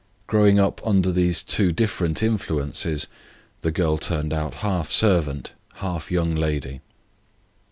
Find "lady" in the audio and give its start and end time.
6.33-6.81